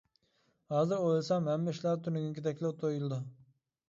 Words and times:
-ھازىر 0.69 1.03
ئويلىسام 1.03 1.49
ھەممە 1.51 1.75
ئىشلار 1.75 1.99
تۈنۈگۈنكىدەكلا 2.07 2.73
تۇيۇلىدۇ. 2.81 3.21